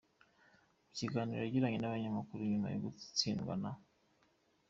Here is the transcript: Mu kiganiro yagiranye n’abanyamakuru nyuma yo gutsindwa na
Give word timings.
Mu 0.85 0.91
kiganiro 0.97 1.39
yagiranye 1.41 1.77
n’abanyamakuru 1.79 2.41
nyuma 2.51 2.67
yo 2.73 2.79
gutsindwa 2.85 3.53
na 3.61 3.71